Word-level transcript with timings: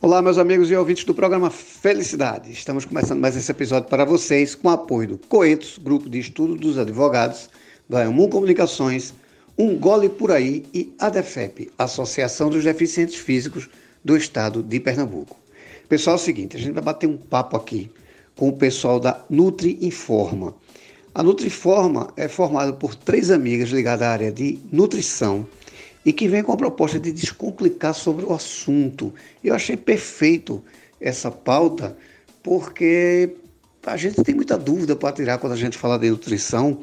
Olá, 0.00 0.22
meus 0.22 0.38
amigos 0.38 0.70
e 0.70 0.76
ouvintes 0.76 1.02
do 1.02 1.12
programa 1.12 1.50
Felicidade. 1.50 2.52
Estamos 2.52 2.84
começando 2.84 3.18
mais 3.18 3.36
esse 3.36 3.50
episódio 3.50 3.88
para 3.88 4.04
vocês 4.04 4.54
com 4.54 4.68
o 4.68 4.70
apoio 4.70 5.08
do 5.08 5.18
Coetos, 5.18 5.76
Grupo 5.76 6.08
de 6.08 6.20
Estudo 6.20 6.54
dos 6.54 6.78
Advogados, 6.78 7.50
da 7.88 8.04
Elmum 8.04 8.28
Comunicações, 8.28 9.12
Um 9.58 9.76
Gole 9.76 10.08
Por 10.08 10.30
Aí 10.30 10.64
e 10.72 10.94
ADEFEP, 11.00 11.72
Associação 11.76 12.48
dos 12.48 12.62
Deficientes 12.62 13.16
Físicos 13.16 13.68
do 14.04 14.16
Estado 14.16 14.62
de 14.62 14.78
Pernambuco. 14.78 15.36
Pessoal, 15.88 16.14
é 16.14 16.20
o 16.20 16.22
seguinte, 16.22 16.56
a 16.56 16.60
gente 16.60 16.74
vai 16.74 16.82
bater 16.84 17.08
um 17.08 17.16
papo 17.16 17.56
aqui 17.56 17.90
com 18.36 18.50
o 18.50 18.56
pessoal 18.56 19.00
da 19.00 19.20
Nutri 19.28 19.78
Informa. 19.82 20.54
A 21.12 21.24
Nutriforma 21.24 22.12
é 22.16 22.28
formada 22.28 22.72
por 22.72 22.94
três 22.94 23.32
amigas 23.32 23.70
ligadas 23.70 24.06
à 24.06 24.12
área 24.12 24.30
de 24.30 24.60
nutrição 24.70 25.44
e 26.04 26.12
que 26.12 26.28
vem 26.28 26.42
com 26.42 26.52
a 26.52 26.56
proposta 26.56 26.98
de 26.98 27.12
descomplicar 27.12 27.94
sobre 27.94 28.24
o 28.24 28.32
assunto. 28.32 29.12
Eu 29.42 29.54
achei 29.54 29.76
perfeito 29.76 30.62
essa 31.00 31.30
pauta, 31.30 31.96
porque 32.42 33.34
a 33.84 33.96
gente 33.96 34.22
tem 34.22 34.34
muita 34.34 34.56
dúvida 34.56 34.96
para 34.96 35.12
tirar 35.12 35.38
quando 35.38 35.52
a 35.52 35.56
gente 35.56 35.76
fala 35.76 35.98
de 35.98 36.10
nutrição. 36.10 36.80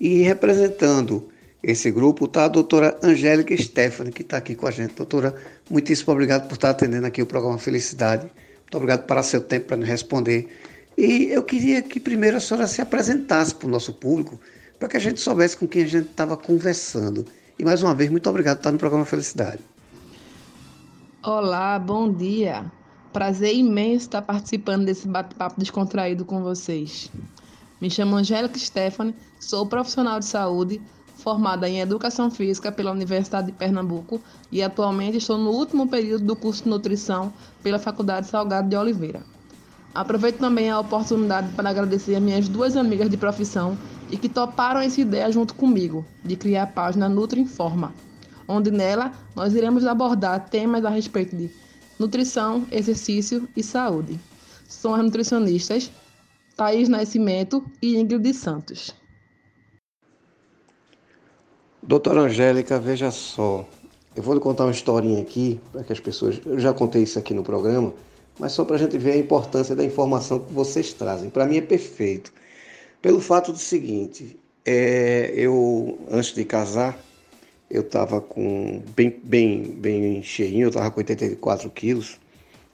E 0.00 0.22
representando 0.22 1.28
esse 1.62 1.90
grupo 1.90 2.26
está 2.26 2.44
a 2.44 2.48
doutora 2.48 2.98
Angélica 3.02 3.56
Stephanie, 3.56 4.12
que 4.12 4.22
está 4.22 4.36
aqui 4.36 4.54
com 4.54 4.66
a 4.66 4.70
gente. 4.70 4.94
Doutora, 4.94 5.34
muitíssimo 5.70 6.12
obrigado 6.12 6.46
por 6.46 6.54
estar 6.54 6.70
atendendo 6.70 7.06
aqui 7.06 7.22
o 7.22 7.26
programa 7.26 7.58
Felicidade. 7.58 8.24
Muito 8.24 8.76
obrigado 8.76 9.06
por 9.06 9.22
seu 9.22 9.40
tempo 9.40 9.68
para 9.68 9.76
nos 9.78 9.88
responder. 9.88 10.48
E 10.96 11.28
eu 11.30 11.42
queria 11.42 11.82
que 11.82 11.98
primeiro 11.98 12.36
a 12.36 12.40
senhora 12.40 12.66
se 12.66 12.80
apresentasse 12.80 13.54
para 13.54 13.66
o 13.66 13.70
nosso 13.70 13.92
público, 13.94 14.38
para 14.78 14.88
que 14.88 14.96
a 14.96 15.00
gente 15.00 15.20
soubesse 15.20 15.56
com 15.56 15.66
quem 15.66 15.84
a 15.84 15.86
gente 15.86 16.10
estava 16.10 16.36
conversando. 16.36 17.24
E 17.58 17.64
mais 17.64 17.82
uma 17.82 17.94
vez, 17.94 18.10
muito 18.10 18.28
obrigado 18.28 18.56
por 18.56 18.60
estar 18.60 18.72
no 18.72 18.78
programa 18.78 19.04
Felicidade. 19.04 19.60
Olá, 21.22 21.78
bom 21.78 22.12
dia. 22.12 22.70
Prazer 23.12 23.54
imenso 23.54 24.06
estar 24.06 24.22
participando 24.22 24.84
desse 24.84 25.06
bate-papo 25.06 25.60
descontraído 25.60 26.24
com 26.24 26.42
vocês. 26.42 27.10
Me 27.80 27.88
chamo 27.88 28.16
Angélica 28.16 28.58
Stephanie, 28.58 29.14
sou 29.38 29.66
profissional 29.66 30.18
de 30.18 30.26
saúde, 30.26 30.82
formada 31.16 31.68
em 31.68 31.80
Educação 31.80 32.28
Física 32.28 32.72
pela 32.72 32.90
Universidade 32.90 33.46
de 33.46 33.52
Pernambuco 33.52 34.20
e 34.50 34.60
atualmente 34.60 35.18
estou 35.18 35.38
no 35.38 35.50
último 35.50 35.88
período 35.88 36.24
do 36.24 36.34
curso 36.34 36.64
de 36.64 36.70
Nutrição 36.70 37.32
pela 37.62 37.78
Faculdade 37.78 38.26
Salgado 38.26 38.68
de 38.68 38.76
Oliveira. 38.76 39.22
Aproveito 39.94 40.38
também 40.38 40.68
a 40.68 40.80
oportunidade 40.80 41.52
para 41.52 41.70
agradecer 41.70 42.18
minhas 42.20 42.48
duas 42.48 42.76
amigas 42.76 43.08
de 43.08 43.16
profissão 43.16 43.78
e 44.14 44.16
que 44.16 44.28
toparam 44.28 44.78
essa 44.80 45.00
ideia 45.00 45.28
junto 45.32 45.56
comigo, 45.56 46.06
de 46.24 46.36
criar 46.36 46.62
a 46.62 46.66
página 46.68 47.08
Nutri 47.08 47.40
Informa, 47.40 47.92
onde 48.46 48.70
nela 48.70 49.12
nós 49.34 49.54
iremos 49.54 49.84
abordar 49.84 50.48
temas 50.48 50.84
a 50.84 50.88
respeito 50.88 51.34
de 51.34 51.50
nutrição, 51.98 52.64
exercício 52.70 53.48
e 53.56 53.62
saúde. 53.62 54.20
São 54.68 54.94
as 54.94 55.02
nutricionistas 55.02 55.90
Thaís 56.56 56.88
Nascimento 56.88 57.64
e 57.82 57.96
Ingrid 57.96 58.32
Santos. 58.34 58.94
Doutora 61.82 62.20
Angélica, 62.20 62.78
veja 62.78 63.10
só, 63.10 63.68
eu 64.14 64.22
vou 64.22 64.34
lhe 64.34 64.40
contar 64.40 64.62
uma 64.66 64.70
historinha 64.70 65.20
aqui, 65.20 65.60
para 65.72 65.82
que 65.82 65.92
as 65.92 65.98
pessoas. 65.98 66.40
Eu 66.46 66.60
já 66.60 66.72
contei 66.72 67.02
isso 67.02 67.18
aqui 67.18 67.34
no 67.34 67.42
programa, 67.42 67.92
mas 68.38 68.52
só 68.52 68.64
para 68.64 68.76
a 68.76 68.78
gente 68.78 68.96
ver 68.96 69.10
a 69.10 69.16
importância 69.16 69.74
da 69.74 69.82
informação 69.82 70.38
que 70.38 70.52
vocês 70.52 70.92
trazem. 70.92 71.30
Para 71.30 71.46
mim 71.46 71.56
é 71.56 71.60
perfeito. 71.60 72.32
Pelo 73.04 73.20
fato 73.20 73.52
do 73.52 73.58
seguinte, 73.58 74.34
é, 74.64 75.30
eu, 75.36 75.98
antes 76.10 76.32
de 76.32 76.42
casar, 76.42 76.98
eu 77.70 77.82
estava 77.82 78.18
com 78.18 78.82
bem, 78.96 79.20
bem, 79.22 79.62
bem 79.62 80.22
cheinho, 80.22 80.62
eu 80.62 80.68
estava 80.68 80.90
com 80.90 81.00
84 81.00 81.68
quilos, 81.68 82.18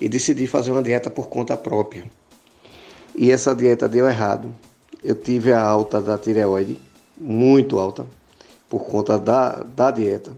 e 0.00 0.09
decidi 0.09 0.47
fazer 0.47 0.70
uma 0.70 0.84
dieta 0.84 1.11
por 1.11 1.27
conta 1.28 1.56
própria. 1.56 2.05
E 3.17 3.33
essa 3.33 3.56
dieta 3.56 3.89
deu 3.89 4.09
errado. 4.09 4.55
Eu 5.03 5.17
tive 5.17 5.53
a 5.53 5.61
alta 5.61 6.00
da 6.00 6.16
tireoide, 6.16 6.78
muito 7.19 7.81
alta, 7.81 8.06
por 8.69 8.84
conta 8.84 9.19
da, 9.19 9.65
da 9.65 9.91
dieta. 9.91 10.31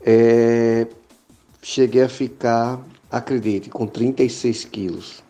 É, 0.00 0.86
cheguei 1.60 2.04
a 2.04 2.08
ficar 2.08 2.82
acredite, 3.10 3.68
com 3.68 3.86
36 3.86 4.64
quilos. 4.64 5.22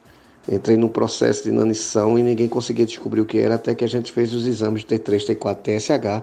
Entrei 0.46 0.76
num 0.76 0.88
processo 0.88 1.44
de 1.44 1.48
inanição 1.48 2.18
e 2.18 2.22
ninguém 2.22 2.48
conseguia 2.48 2.84
descobrir 2.84 3.20
o 3.22 3.24
que 3.24 3.38
era, 3.38 3.54
até 3.54 3.74
que 3.74 3.82
a 3.82 3.88
gente 3.88 4.12
fez 4.12 4.34
os 4.34 4.46
exames 4.46 4.84
T3, 4.84 5.36
T4, 5.36 5.56
TSH 5.62 6.22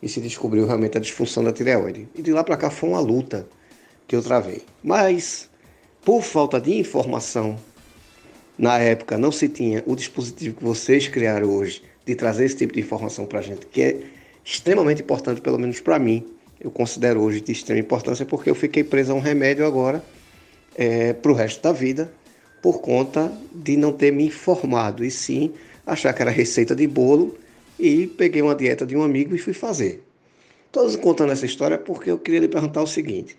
e 0.00 0.08
se 0.08 0.20
descobriu 0.20 0.66
realmente 0.66 0.96
a 0.96 1.00
disfunção 1.00 1.42
da 1.42 1.52
tireoide. 1.52 2.08
E 2.14 2.22
de 2.22 2.32
lá 2.32 2.44
para 2.44 2.56
cá 2.56 2.70
foi 2.70 2.90
uma 2.90 3.00
luta 3.00 3.46
que 4.06 4.14
eu 4.14 4.22
travei. 4.22 4.62
Mas, 4.84 5.50
por 6.04 6.22
falta 6.22 6.60
de 6.60 6.78
informação, 6.78 7.58
na 8.56 8.78
época 8.78 9.18
não 9.18 9.32
se 9.32 9.48
tinha 9.48 9.82
o 9.84 9.96
dispositivo 9.96 10.56
que 10.56 10.64
vocês 10.64 11.08
criaram 11.08 11.48
hoje 11.48 11.82
de 12.04 12.14
trazer 12.14 12.44
esse 12.44 12.56
tipo 12.56 12.72
de 12.72 12.80
informação 12.80 13.26
para 13.26 13.40
a 13.40 13.42
gente, 13.42 13.66
que 13.66 13.82
é 13.82 14.00
extremamente 14.44 15.02
importante, 15.02 15.40
pelo 15.40 15.58
menos 15.58 15.80
para 15.80 15.98
mim. 15.98 16.24
Eu 16.60 16.70
considero 16.70 17.20
hoje 17.20 17.40
de 17.40 17.50
extrema 17.50 17.80
importância 17.80 18.24
porque 18.24 18.48
eu 18.48 18.54
fiquei 18.54 18.84
preso 18.84 19.10
a 19.10 19.14
um 19.16 19.20
remédio 19.20 19.66
agora 19.66 20.02
é, 20.76 21.12
para 21.12 21.32
o 21.32 21.34
resto 21.34 21.60
da 21.62 21.72
vida 21.72 22.10
por 22.62 22.80
conta 22.80 23.32
de 23.52 23.76
não 23.76 23.92
ter 23.92 24.12
me 24.12 24.26
informado 24.26 25.04
e 25.04 25.10
sim 25.10 25.52
achar 25.86 26.12
que 26.12 26.22
era 26.22 26.30
receita 26.30 26.74
de 26.74 26.86
bolo 26.86 27.36
e 27.78 28.06
peguei 28.06 28.42
uma 28.42 28.54
dieta 28.54 28.86
de 28.86 28.96
um 28.96 29.02
amigo 29.02 29.34
e 29.34 29.38
fui 29.38 29.52
fazer. 29.52 30.02
Todos 30.72 30.96
contando 30.96 31.32
essa 31.32 31.46
história 31.46 31.78
porque 31.78 32.10
eu 32.10 32.18
queria 32.18 32.40
lhe 32.40 32.48
perguntar 32.48 32.82
o 32.82 32.86
seguinte: 32.86 33.36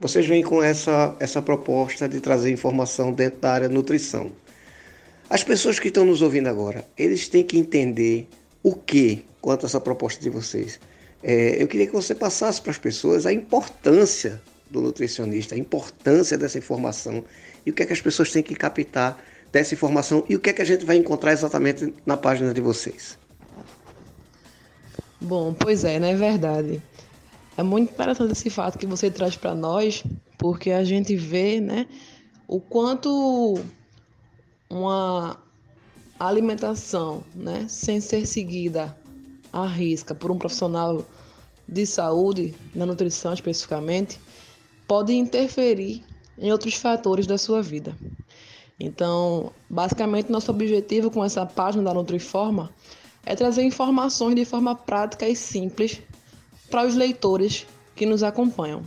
vocês 0.00 0.26
vêm 0.26 0.42
com 0.42 0.62
essa, 0.62 1.14
essa 1.20 1.40
proposta 1.40 2.08
de 2.08 2.20
trazer 2.20 2.50
informação 2.50 3.12
dentro 3.12 3.40
da 3.40 3.52
área 3.52 3.68
nutrição. 3.68 4.32
As 5.30 5.42
pessoas 5.42 5.78
que 5.78 5.88
estão 5.88 6.04
nos 6.04 6.20
ouvindo 6.20 6.48
agora, 6.48 6.84
eles 6.98 7.28
têm 7.28 7.44
que 7.44 7.58
entender 7.58 8.28
o 8.62 8.74
que 8.74 9.24
quanto 9.40 9.64
a 9.64 9.66
essa 9.66 9.80
proposta 9.80 10.22
de 10.22 10.28
vocês. 10.28 10.78
É, 11.22 11.62
eu 11.62 11.66
queria 11.66 11.86
que 11.86 11.92
você 11.92 12.14
passasse 12.14 12.60
para 12.60 12.70
as 12.70 12.78
pessoas 12.78 13.24
a 13.24 13.32
importância 13.32 14.42
do 14.70 14.82
nutricionista, 14.82 15.54
a 15.54 15.58
importância 15.58 16.36
dessa 16.36 16.58
informação 16.58 17.24
e 17.64 17.70
o 17.70 17.74
que 17.74 17.82
é 17.82 17.86
que 17.86 17.92
as 17.92 18.00
pessoas 18.00 18.30
têm 18.30 18.42
que 18.42 18.54
captar 18.54 19.22
dessa 19.52 19.74
informação 19.74 20.24
e 20.28 20.34
o 20.34 20.40
que 20.40 20.50
é 20.50 20.52
que 20.52 20.62
a 20.62 20.64
gente 20.64 20.84
vai 20.84 20.96
encontrar 20.96 21.32
exatamente 21.32 21.94
na 22.04 22.16
página 22.16 22.52
de 22.52 22.60
vocês. 22.60 23.18
Bom, 25.20 25.54
pois 25.54 25.84
é, 25.84 25.98
né? 25.98 26.10
É 26.10 26.16
verdade. 26.16 26.82
É 27.56 27.62
muito 27.62 27.92
interessante 27.92 28.32
esse 28.32 28.50
fato 28.50 28.76
que 28.76 28.86
você 28.86 29.10
traz 29.10 29.36
para 29.36 29.54
nós, 29.54 30.02
porque 30.36 30.72
a 30.72 30.82
gente 30.82 31.14
vê, 31.16 31.60
né, 31.60 31.86
o 32.48 32.60
quanto 32.60 33.60
uma 34.68 35.38
alimentação, 36.18 37.22
né, 37.34 37.64
sem 37.68 38.00
ser 38.00 38.26
seguida 38.26 38.96
à 39.52 39.66
risca 39.66 40.14
por 40.14 40.32
um 40.32 40.38
profissional 40.38 41.06
de 41.68 41.86
saúde, 41.86 42.54
na 42.74 42.84
nutrição 42.84 43.32
especificamente, 43.32 44.20
pode 44.86 45.14
interferir 45.14 46.04
em 46.38 46.50
outros 46.52 46.74
fatores 46.74 47.26
da 47.26 47.38
sua 47.38 47.62
vida. 47.62 47.96
Então, 48.78 49.52
basicamente, 49.70 50.30
nosso 50.30 50.50
objetivo 50.50 51.10
com 51.10 51.24
essa 51.24 51.46
página 51.46 51.84
da 51.84 51.94
Nutriforma 51.94 52.70
é 53.24 53.34
trazer 53.34 53.62
informações 53.62 54.34
de 54.34 54.44
forma 54.44 54.74
prática 54.74 55.28
e 55.28 55.36
simples 55.36 56.00
para 56.70 56.86
os 56.86 56.94
leitores 56.94 57.66
que 57.94 58.04
nos 58.04 58.22
acompanham. 58.22 58.82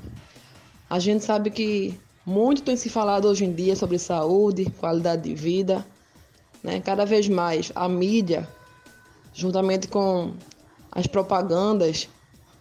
A 0.89 0.99
gente 0.99 1.23
sabe 1.23 1.49
que 1.49 1.97
muito 2.25 2.61
tem 2.61 2.75
se 2.75 2.89
falado 2.89 3.25
hoje 3.25 3.45
em 3.45 3.53
dia 3.53 3.75
sobre 3.75 3.97
saúde, 3.97 4.65
qualidade 4.77 5.23
de 5.23 5.33
vida. 5.33 5.85
Né? 6.61 6.81
Cada 6.81 7.05
vez 7.05 7.27
mais 7.29 7.71
a 7.73 7.87
mídia, 7.87 8.47
juntamente 9.33 9.87
com 9.87 10.33
as 10.91 11.07
propagandas, 11.07 12.09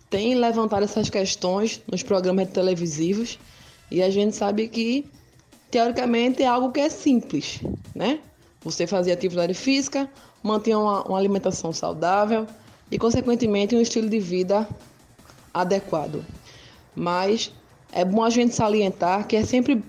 tem 0.09 0.37
levantado 0.37 0.85
essas 0.85 1.11
questões 1.11 1.83
nos 1.91 2.03
programas 2.03 2.49
televisivos 2.51 3.39
e 3.91 4.03
a 4.03 4.11
gente 4.11 4.35
sabe 4.35 4.69
que, 4.69 5.09
teoricamente, 5.71 6.43
é 6.43 6.47
algo 6.47 6.73
que 6.73 6.81
é 6.81 6.89
simples, 6.89 7.61
né? 7.95 8.21
Você 8.63 8.87
fazer 8.87 9.13
atividade 9.13 9.55
física, 9.55 10.11
manter 10.43 10.75
uma, 10.75 11.03
uma 11.05 11.19
alimentação 11.19 11.73
saudável 11.73 12.47
e, 12.91 12.99
consequentemente, 12.99 13.77
um 13.77 13.81
estilo 13.81 14.09
de 14.09 14.19
vida 14.19 14.69
adequado. 15.55 16.25
Mas 16.95 17.53
é 17.93 18.05
bom 18.05 18.23
a 18.25 18.31
gente 18.31 18.55
salientar 18.55 19.27
que 19.27 19.37
é 19.37 19.45
sempre 19.45 19.83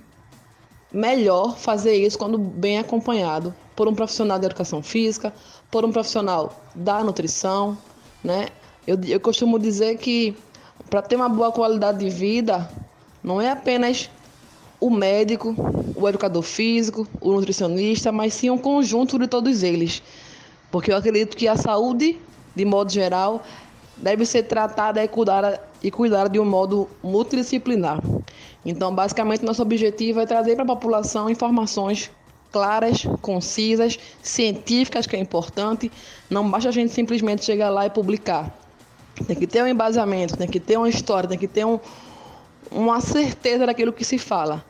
melhor 0.91 1.57
fazer 1.57 1.95
isso 1.95 2.17
quando 2.17 2.37
bem 2.37 2.79
acompanhado 2.79 3.53
por 3.75 3.87
um 3.87 3.93
profissional 3.93 4.39
de 4.39 4.45
educação 4.45 4.81
física, 4.81 5.33
por 5.69 5.83
um 5.83 5.91
profissional 5.91 6.61
da 6.73 7.03
nutrição, 7.03 7.77
né? 8.23 8.47
Eu, 8.85 8.97
eu 9.03 9.19
costumo 9.19 9.59
dizer 9.59 9.97
que 9.97 10.35
para 10.89 11.01
ter 11.01 11.15
uma 11.15 11.27
boa 11.27 11.51
qualidade 11.51 11.99
de 11.99 12.09
vida, 12.09 12.69
não 13.23 13.41
é 13.41 13.49
apenas 13.49 14.09
o 14.79 14.89
médico, 14.89 15.55
o 15.95 16.07
educador 16.07 16.43
físico, 16.43 17.07
o 17.19 17.31
nutricionista, 17.31 18.11
mas 18.11 18.33
sim 18.33 18.49
um 18.49 18.57
conjunto 18.57 19.17
de 19.17 19.27
todos 19.27 19.63
eles. 19.63 20.03
Porque 20.71 20.91
eu 20.91 20.97
acredito 20.97 21.35
que 21.35 21.47
a 21.47 21.55
saúde, 21.55 22.19
de 22.55 22.65
modo 22.65 22.91
geral, 22.91 23.43
deve 23.95 24.25
ser 24.25 24.43
tratada 24.43 25.03
e 25.03 25.07
cuidada, 25.07 25.61
e 25.81 25.89
cuidada 25.89 26.29
de 26.29 26.39
um 26.39 26.45
modo 26.45 26.87
multidisciplinar. 27.01 27.99
Então, 28.65 28.93
basicamente, 28.93 29.43
nosso 29.43 29.61
objetivo 29.61 30.19
é 30.19 30.25
trazer 30.25 30.55
para 30.55 30.63
a 30.63 30.67
população 30.67 31.29
informações 31.29 32.11
claras, 32.51 33.03
concisas, 33.21 33.99
científicas, 34.21 35.07
que 35.07 35.15
é 35.15 35.19
importante. 35.19 35.91
Não 36.29 36.49
basta 36.49 36.69
a 36.69 36.71
gente 36.71 36.93
simplesmente 36.93 37.43
chegar 37.43 37.69
lá 37.69 37.85
e 37.85 37.89
publicar. 37.89 38.55
Tem 39.25 39.35
que 39.35 39.47
ter 39.47 39.63
um 39.63 39.67
embasamento, 39.67 40.37
tem 40.37 40.47
que 40.47 40.59
ter 40.59 40.77
uma 40.77 40.89
história, 40.89 41.27
tem 41.27 41.37
que 41.37 41.47
ter 41.47 41.65
um, 41.65 41.79
uma 42.71 43.01
certeza 43.01 43.65
daquilo 43.65 43.93
que 43.93 44.05
se 44.05 44.17
fala. 44.17 44.65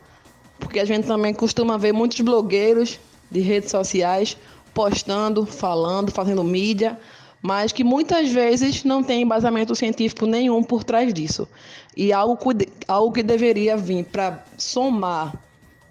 Porque 0.58 0.80
a 0.80 0.84
gente 0.84 1.06
também 1.06 1.32
costuma 1.32 1.78
ver 1.78 1.92
muitos 1.92 2.20
blogueiros 2.20 2.98
de 3.30 3.40
redes 3.40 3.70
sociais 3.70 4.36
postando, 4.74 5.44
falando, 5.46 6.10
fazendo 6.10 6.42
mídia, 6.44 6.98
mas 7.40 7.72
que 7.72 7.84
muitas 7.84 8.30
vezes 8.30 8.84
não 8.84 9.02
tem 9.02 9.22
embasamento 9.22 9.74
científico 9.74 10.26
nenhum 10.26 10.62
por 10.62 10.84
trás 10.84 11.12
disso. 11.12 11.48
E 11.96 12.12
algo, 12.12 12.38
algo 12.86 13.12
que 13.12 13.22
deveria 13.22 13.76
vir 13.76 14.04
para 14.04 14.44
somar, 14.56 15.34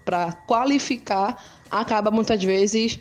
para 0.04 0.32
qualificar, 0.46 1.42
acaba 1.70 2.10
muitas 2.10 2.42
vezes 2.42 2.98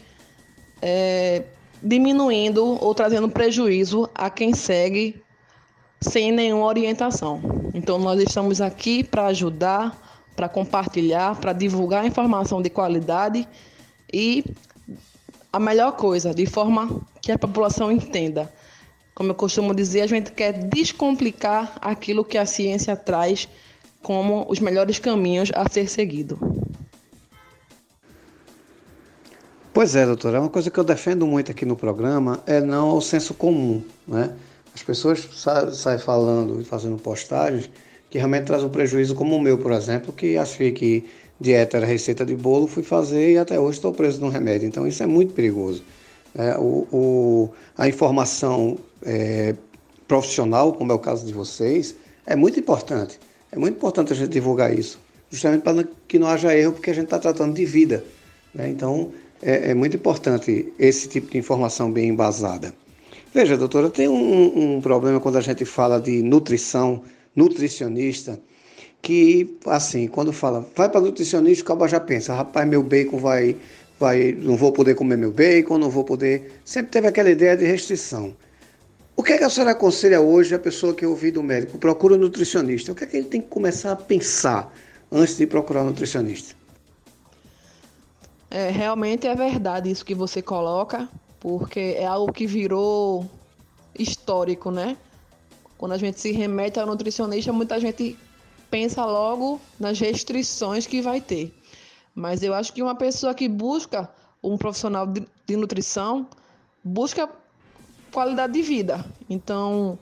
é, 0.81 1.43
diminuindo 1.81 2.77
ou 2.83 2.93
trazendo 2.93 3.29
prejuízo 3.29 4.09
a 4.13 4.29
quem 4.29 4.53
segue 4.53 5.21
sem 5.99 6.31
nenhuma 6.31 6.65
orientação. 6.65 7.41
Então, 7.73 7.97
nós 7.97 8.21
estamos 8.21 8.61
aqui 8.61 9.03
para 9.03 9.27
ajudar, 9.27 9.95
para 10.35 10.47
compartilhar, 10.47 11.35
para 11.39 11.53
divulgar 11.53 12.05
informação 12.05 12.61
de 12.61 12.69
qualidade 12.69 13.47
e 14.11 14.43
a 15.51 15.59
melhor 15.59 15.93
coisa, 15.93 16.33
de 16.33 16.45
forma 16.45 17.01
que 17.21 17.31
a 17.31 17.37
população 17.37 17.91
entenda. 17.91 18.51
Como 19.15 19.31
eu 19.31 19.35
costumo 19.35 19.73
dizer, 19.73 20.01
a 20.01 20.07
gente 20.07 20.31
quer 20.31 20.53
descomplicar 20.53 21.77
aquilo 21.81 22.23
que 22.23 22.37
a 22.37 22.45
ciência 22.45 22.95
traz 22.95 23.49
como 24.03 24.45
os 24.47 24.59
melhores 24.59 24.99
caminhos 24.99 25.51
a 25.55 25.67
ser 25.67 25.89
seguido. 25.89 26.39
Pois 29.73 29.95
é, 29.95 30.05
doutora, 30.05 30.39
uma 30.39 30.49
coisa 30.49 30.71
que 30.71 30.79
eu 30.79 30.83
defendo 30.83 31.27
muito 31.27 31.51
aqui 31.51 31.65
no 31.65 31.75
programa 31.75 32.41
é 32.45 32.61
não 32.61 32.95
o 32.95 33.01
senso 33.01 33.33
comum, 33.33 33.83
né? 34.07 34.35
As 34.77 34.83
pessoas 34.83 35.27
saem 35.73 35.97
falando 35.97 36.61
e 36.61 36.63
fazendo 36.63 36.97
postagens 36.99 37.67
que 38.11 38.19
realmente 38.19 38.45
traz 38.45 38.63
um 38.63 38.69
prejuízo, 38.69 39.15
como 39.15 39.35
o 39.35 39.41
meu, 39.41 39.57
por 39.57 39.71
exemplo, 39.71 40.13
que 40.13 40.37
achei 40.37 40.71
que 40.71 41.03
dieta 41.41 41.77
era 41.77 41.85
receita 41.85 42.23
de 42.23 42.35
bolo, 42.35 42.67
fui 42.67 42.83
fazer 42.83 43.33
e 43.33 43.37
até 43.39 43.59
hoje 43.59 43.79
estou 43.79 43.91
preso 43.91 44.21
no 44.21 44.29
remédio. 44.29 44.67
Então 44.67 44.85
isso 44.85 45.01
é 45.01 45.07
muito 45.07 45.33
perigoso. 45.33 45.83
É, 46.35 46.55
o, 46.59 46.87
o, 46.91 47.49
a 47.75 47.87
informação 47.87 48.77
é, 49.01 49.55
profissional, 50.07 50.71
como 50.73 50.91
é 50.91 50.95
o 50.95 50.99
caso 50.99 51.25
de 51.25 51.33
vocês, 51.33 51.95
é 52.27 52.35
muito 52.35 52.59
importante. 52.59 53.19
É 53.51 53.57
muito 53.57 53.77
importante 53.77 54.13
a 54.13 54.15
gente 54.15 54.29
divulgar 54.29 54.77
isso, 54.77 54.99
justamente 55.31 55.63
para 55.63 55.87
que 56.07 56.19
não 56.19 56.27
haja 56.27 56.55
erro, 56.55 56.73
porque 56.73 56.91
a 56.91 56.93
gente 56.93 57.05
está 57.05 57.17
tratando 57.17 57.55
de 57.55 57.65
vida. 57.65 58.05
Né? 58.53 58.69
Então 58.69 59.11
é, 59.41 59.71
é 59.71 59.73
muito 59.73 59.97
importante 59.97 60.71
esse 60.77 61.09
tipo 61.09 61.31
de 61.31 61.39
informação 61.39 61.91
bem 61.91 62.09
embasada. 62.09 62.71
Veja, 63.33 63.57
doutora, 63.57 63.89
tem 63.89 64.07
um, 64.07 64.75
um 64.75 64.81
problema 64.81 65.19
quando 65.19 65.37
a 65.37 65.41
gente 65.41 65.65
fala 65.65 65.99
de 65.99 66.21
nutrição, 66.21 67.03
nutricionista, 67.35 68.39
que, 69.01 69.57
assim, 69.65 70.07
quando 70.07 70.33
fala, 70.33 70.67
vai 70.75 70.89
para 70.89 71.01
nutricionista, 71.01 71.73
o 71.73 71.87
já 71.87 71.99
pensa, 71.99 72.33
rapaz, 72.33 72.67
meu 72.67 72.81
bacon 72.81 73.17
vai, 73.17 73.55
vai, 73.99 74.31
não 74.31 74.55
vou 74.55 74.71
poder 74.71 74.95
comer 74.95 75.17
meu 75.17 75.31
bacon, 75.31 75.77
não 75.77 75.89
vou 75.89 76.03
poder. 76.03 76.59
Sempre 76.65 76.91
teve 76.91 77.07
aquela 77.07 77.29
ideia 77.29 77.55
de 77.55 77.65
restrição. 77.65 78.35
O 79.15 79.23
que 79.23 79.33
é 79.33 79.37
que 79.37 79.43
a 79.43 79.49
senhora 79.49 79.71
aconselha 79.71 80.21
hoje 80.21 80.53
a 80.53 80.59
pessoa 80.59 80.93
que 80.93 81.05
ouviu 81.05 81.31
do 81.31 81.43
médico? 81.43 81.77
Procura 81.77 82.15
um 82.15 82.17
nutricionista. 82.17 82.91
O 82.91 82.95
que 82.95 83.03
é 83.03 83.07
que 83.07 83.17
ele 83.17 83.27
tem 83.27 83.41
que 83.41 83.47
começar 83.47 83.91
a 83.91 83.95
pensar 83.95 84.73
antes 85.11 85.37
de 85.37 85.47
procurar 85.47 85.83
um 85.83 85.87
nutricionista? 85.87 86.55
É, 88.49 88.69
realmente 88.69 89.27
é 89.27 89.35
verdade 89.35 89.89
isso 89.89 90.05
que 90.05 90.15
você 90.15 90.41
coloca 90.41 91.09
porque 91.39 91.95
é 91.97 92.05
algo 92.05 92.31
que 92.31 92.47
virou 92.47 93.29
histórico, 93.97 94.71
né? 94.71 94.97
Quando 95.77 95.91
a 95.91 95.97
gente 95.97 96.19
se 96.19 96.31
remete 96.31 96.79
ao 96.79 96.87
nutricionista, 96.87 97.53
muita 97.53 97.79
gente 97.79 98.17
pensa 98.69 99.05
logo 99.05 99.61
nas 99.79 99.99
restrições 99.99 100.87
que 100.87 101.01
vai 101.01 101.21
ter. 101.21 101.53
Mas 102.13 102.41
eu 102.41 102.53
acho 102.53 102.73
que 102.73 102.81
uma 102.81 102.95
pessoa 102.95 103.33
que 103.33 103.47
busca 103.47 104.09
um 104.43 104.57
profissional 104.57 105.05
de, 105.05 105.55
nutrição 105.55 106.27
busca 106.83 107.29
qualidade 108.11 108.53
de 108.53 108.61
vida. 108.61 109.05
Então, 109.29 109.99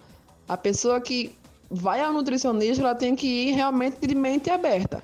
a 0.48 0.56
pessoa 0.56 1.02
que 1.02 1.36
vai 1.70 2.02
ao 2.02 2.14
nutricionista, 2.14 2.82
ela 2.82 2.96
tem 2.96 3.16
que 3.16 3.28
ir 3.28 3.52
realmente 3.52 4.06
de 4.06 4.16
mente 4.16 4.50
aberta. 4.50 5.04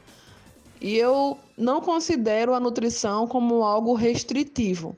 E 0.80 0.96
eu 0.96 1.38
não 1.58 1.82
considero 1.82 2.54
a 2.54 2.60
nutrição 2.60 3.28
como 3.28 3.64
algo 3.64 3.94
restritivo. 3.94 4.96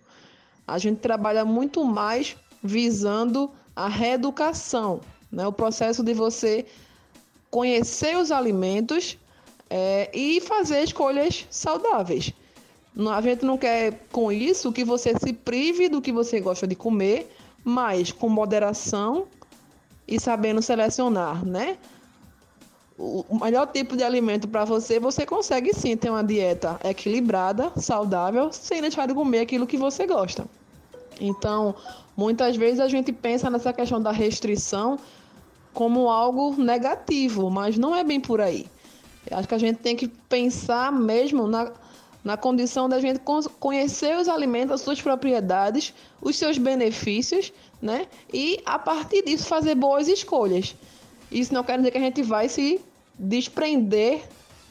A 0.67 0.77
gente 0.77 0.99
trabalha 0.99 1.43
muito 1.43 1.83
mais 1.83 2.35
visando 2.63 3.51
a 3.75 3.87
reeducação, 3.87 5.01
né? 5.31 5.45
o 5.45 5.51
processo 5.51 6.03
de 6.03 6.13
você 6.13 6.65
conhecer 7.49 8.17
os 8.17 8.31
alimentos 8.31 9.17
é, 9.69 10.09
e 10.13 10.39
fazer 10.41 10.83
escolhas 10.83 11.45
saudáveis. 11.49 12.31
A 13.11 13.21
gente 13.21 13.43
não 13.43 13.57
quer 13.57 14.07
com 14.11 14.31
isso 14.31 14.71
que 14.71 14.83
você 14.83 15.13
se 15.17 15.33
prive 15.33 15.89
do 15.89 16.01
que 16.01 16.11
você 16.11 16.39
gosta 16.39 16.67
de 16.67 16.75
comer, 16.75 17.35
mas 17.63 18.11
com 18.11 18.29
moderação 18.29 19.27
e 20.07 20.19
sabendo 20.19 20.61
selecionar, 20.61 21.43
né? 21.45 21.77
O 23.05 23.37
melhor 23.37 23.67
tipo 23.67 23.97
de 23.97 24.03
alimento 24.03 24.47
para 24.47 24.63
você, 24.63 24.97
você 24.97 25.25
consegue 25.25 25.73
sim 25.73 25.97
ter 25.97 26.09
uma 26.09 26.23
dieta 26.23 26.79
equilibrada, 26.85 27.69
saudável, 27.75 28.49
sem 28.53 28.79
deixar 28.79 29.05
de 29.07 29.13
comer 29.13 29.41
aquilo 29.41 29.67
que 29.67 29.75
você 29.75 30.07
gosta. 30.07 30.45
Então, 31.19 31.75
muitas 32.15 32.55
vezes 32.55 32.79
a 32.79 32.87
gente 32.87 33.11
pensa 33.11 33.49
nessa 33.49 33.73
questão 33.73 34.01
da 34.01 34.11
restrição 34.11 34.97
como 35.73 36.09
algo 36.09 36.55
negativo, 36.55 37.49
mas 37.49 37.77
não 37.77 37.93
é 37.93 38.05
bem 38.05 38.21
por 38.21 38.39
aí. 38.39 38.67
Eu 39.29 39.37
acho 39.37 39.49
que 39.49 39.55
a 39.55 39.59
gente 39.59 39.79
tem 39.79 39.97
que 39.97 40.07
pensar 40.07 40.89
mesmo 40.89 41.45
na, 41.45 41.73
na 42.23 42.37
condição 42.37 42.87
da 42.87 43.01
gente 43.01 43.19
conhecer 43.59 44.17
os 44.17 44.29
alimentos, 44.29 44.75
as 44.75 44.81
suas 44.81 45.01
propriedades, 45.01 45.93
os 46.21 46.37
seus 46.37 46.57
benefícios, 46.57 47.51
né? 47.81 48.07
E 48.33 48.61
a 48.65 48.79
partir 48.79 49.23
disso 49.23 49.45
fazer 49.45 49.75
boas 49.75 50.07
escolhas. 50.07 50.73
Isso 51.29 51.53
não 51.53 51.63
quer 51.63 51.77
dizer 51.77 51.91
que 51.91 51.97
a 51.97 52.01
gente 52.01 52.21
vai 52.21 52.47
se 52.47 52.79
desprender 53.17 54.23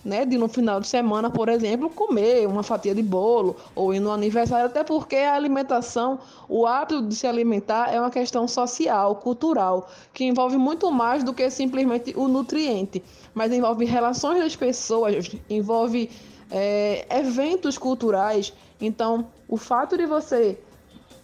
né, 0.04 0.24
de 0.24 0.36
no 0.36 0.48
final 0.48 0.80
de 0.80 0.88
semana, 0.88 1.30
por 1.30 1.48
exemplo, 1.48 1.88
comer 1.88 2.46
uma 2.46 2.62
fatia 2.62 2.94
de 2.94 3.02
bolo 3.02 3.56
ou 3.74 3.94
ir 3.94 4.00
no 4.00 4.10
aniversário, 4.10 4.66
até 4.66 4.82
porque 4.82 5.16
a 5.16 5.34
alimentação, 5.34 6.18
o 6.48 6.66
hábito 6.66 7.02
de 7.02 7.14
se 7.14 7.26
alimentar 7.26 7.92
é 7.92 8.00
uma 8.00 8.10
questão 8.10 8.48
social, 8.48 9.16
cultural, 9.16 9.88
que 10.12 10.24
envolve 10.24 10.56
muito 10.56 10.90
mais 10.90 11.22
do 11.22 11.32
que 11.32 11.48
simplesmente 11.50 12.12
o 12.16 12.26
nutriente, 12.26 13.02
mas 13.32 13.52
envolve 13.52 13.84
relações 13.84 14.40
das 14.40 14.56
pessoas, 14.56 15.30
envolve 15.48 16.10
é, 16.50 17.06
eventos 17.10 17.78
culturais. 17.78 18.52
Então, 18.80 19.28
o 19.48 19.56
fato 19.56 19.96
de 19.96 20.06
você, 20.06 20.58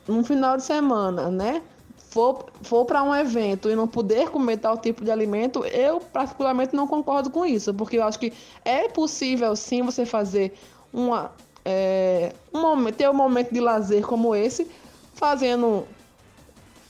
no 0.06 0.22
final 0.22 0.56
de 0.56 0.62
semana, 0.62 1.28
né, 1.30 1.62
for, 2.18 2.46
for 2.62 2.84
para 2.84 3.00
um 3.00 3.14
evento 3.14 3.70
e 3.70 3.76
não 3.76 3.86
poder 3.86 4.28
comer 4.28 4.56
tal 4.56 4.76
tipo 4.76 5.04
de 5.04 5.10
alimento, 5.10 5.64
eu 5.66 6.00
particularmente 6.00 6.74
não 6.74 6.88
concordo 6.88 7.30
com 7.30 7.46
isso, 7.46 7.72
porque 7.72 7.96
eu 7.96 8.02
acho 8.02 8.18
que 8.18 8.32
é 8.64 8.88
possível 8.88 9.54
sim 9.54 9.82
você 9.82 10.04
fazer 10.04 10.52
uma, 10.92 11.30
é, 11.64 12.32
um 12.52 12.90
ter 12.90 13.08
um 13.08 13.14
momento 13.14 13.54
de 13.54 13.60
lazer 13.60 14.04
como 14.04 14.34
esse, 14.34 14.68
fazendo 15.14 15.86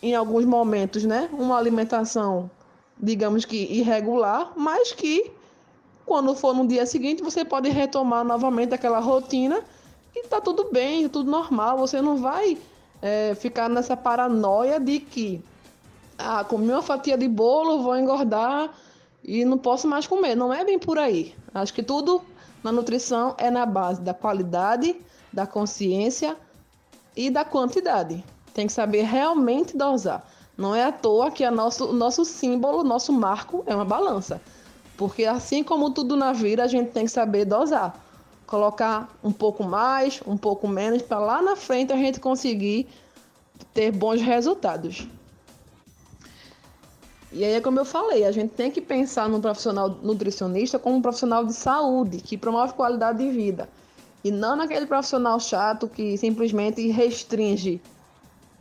em 0.03 0.15
alguns 0.15 0.47
momentos, 0.47 1.05
né, 1.05 1.29
uma 1.31 1.59
alimentação, 1.59 2.51
digamos 2.99 3.45
que 3.45 3.67
irregular, 3.71 4.53
mas 4.57 4.93
que 4.93 5.31
quando 6.07 6.35
for 6.35 6.55
no 6.55 6.67
dia 6.67 6.87
seguinte 6.87 7.23
você 7.23 7.45
pode 7.45 7.69
retomar 7.69 8.25
novamente 8.25 8.73
aquela 8.73 8.99
rotina 8.99 9.63
e 10.17 10.27
tá 10.27 10.41
tudo 10.41 10.71
bem, 10.73 11.07
tudo 11.07 11.31
normal, 11.31 11.77
você 11.77 12.01
não 12.01 12.17
vai 12.17 12.57
é, 13.01 13.35
ficar 13.35 13.69
nessa 13.69 13.97
paranoia 13.97 14.81
de 14.81 15.01
que 15.01 15.43
ah, 16.19 16.45
comi 16.45 16.71
uma 16.71 16.83
fatia 16.83 17.17
de 17.17 17.29
bolo, 17.29 17.83
vou 17.83 17.97
engordar 17.97 18.71
e 19.25 19.45
não 19.45 19.59
posso 19.59 19.87
mais 19.87 20.07
comer. 20.07 20.35
Não 20.35 20.53
é 20.53 20.65
bem 20.65 20.79
por 20.79 20.99
aí. 20.99 21.35
Acho 21.55 21.73
que 21.73 21.83
tudo 21.83 22.23
na 22.63 22.73
nutrição 22.73 23.35
é 23.39 23.51
na 23.51 23.65
base 23.65 24.01
da 24.01 24.13
qualidade, 24.13 24.97
da 25.33 25.47
consciência 25.47 26.37
e 27.17 27.31
da 27.31 27.45
quantidade. 27.45 28.25
Tem 28.53 28.67
que 28.67 28.73
saber 28.73 29.03
realmente 29.03 29.77
dosar. 29.77 30.27
Não 30.57 30.75
é 30.75 30.85
à 30.85 30.91
toa 30.91 31.31
que 31.31 31.45
a 31.45 31.51
nosso, 31.51 31.87
o 31.87 31.93
nosso 31.93 32.25
símbolo, 32.25 32.83
nosso 32.83 33.13
marco 33.13 33.63
é 33.67 33.75
uma 33.75 33.85
balança. 33.85 34.41
Porque 34.97 35.25
assim 35.25 35.63
como 35.63 35.91
tudo 35.91 36.17
na 36.17 36.33
vida, 36.33 36.65
a 36.65 36.67
gente 36.67 36.91
tem 36.91 37.05
que 37.05 37.13
saber 37.13 37.45
dosar 37.45 38.08
colocar 38.49 39.15
um 39.23 39.31
pouco 39.31 39.63
mais, 39.63 40.23
um 40.27 40.37
pouco 40.37 40.67
menos, 40.67 41.03
para 41.03 41.19
lá 41.19 41.43
na 41.43 41.55
frente 41.55 41.93
a 41.93 41.97
gente 41.97 42.19
conseguir 42.19 42.89
ter 43.75 43.93
bons 43.93 44.23
resultados. 44.23 45.07
E 47.31 47.45
aí 47.45 47.53
é 47.53 47.61
como 47.61 47.79
eu 47.79 47.85
falei, 47.85 48.25
a 48.25 48.33
gente 48.33 48.55
tem 48.55 48.71
que 48.71 48.81
pensar 48.81 49.29
no 49.29 49.39
profissional 49.39 49.91
nutricionista 50.03 50.79
como 50.79 50.97
um 50.97 51.03
profissional 51.03 51.45
de 51.45 51.53
saúde, 51.53 52.23
que 52.23 52.39
promove 52.39 52.73
qualidade 52.73 53.19
de 53.19 53.31
vida. 53.31 53.69
E 54.25 54.31
não 54.31 54.57
naquele 54.57 54.87
profissional 54.87 55.39
chato 55.39 55.87
que 55.87 56.17
simplesmente 56.17 56.89
restringe 56.89 57.83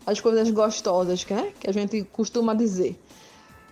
as 0.06 0.20
coisas 0.20 0.52
gostosas, 0.52 1.26
né? 1.26 1.54
que 1.62 1.70
a 1.70 1.72
gente 1.72 2.04
costuma 2.12 2.54
dizer. 2.54 3.00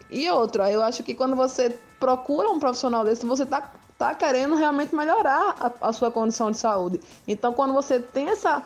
E 0.09 0.29
outra, 0.29 0.71
eu 0.71 0.81
acho 0.81 1.03
que 1.03 1.13
quando 1.13 1.35
você 1.35 1.77
procura 1.99 2.49
um 2.49 2.57
profissional 2.57 3.03
desse, 3.03 3.25
você 3.25 3.43
está 3.43 3.73
tá 3.97 4.13
querendo 4.13 4.55
realmente 4.55 4.95
melhorar 4.95 5.55
a, 5.59 5.89
a, 5.89 5.93
sua 5.93 6.11
condição 6.11 6.51
de 6.51 6.57
saúde. 6.57 6.99
Então, 7.27 7.53
quando 7.53 7.73
você 7.73 7.99
tem 7.99 8.29
essa, 8.29 8.63